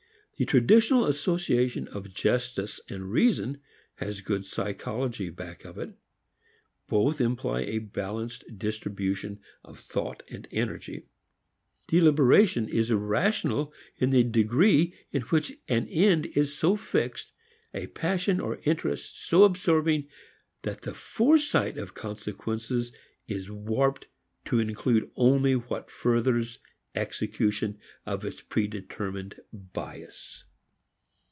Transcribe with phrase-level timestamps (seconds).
[0.37, 3.59] The traditional association of justice and reason
[3.97, 5.93] has good psychology back of it.
[6.87, 11.05] Both imply a balanced distribution of thought and energy.
[11.89, 17.33] Deliberation is irrational in the degree in which an end is so fixed,
[17.71, 20.07] a passion or interest so absorbing,
[20.63, 22.91] that the foresight of consequences
[23.27, 24.07] is warped
[24.45, 26.57] to include only what furthers
[26.93, 30.43] execution of its predetermined bias.